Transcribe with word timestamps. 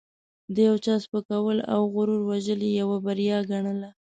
د 0.53 0.55
یو 0.67 0.75
چا 0.85 0.93
سپکول 1.05 1.57
او 1.73 1.81
غرور 1.95 2.21
وژل 2.29 2.59
یې 2.67 2.71
یوه 2.81 2.97
بریا 3.05 3.37
ګڼله. 3.51 3.89